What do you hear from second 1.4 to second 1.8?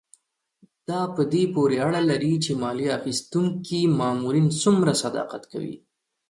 پورې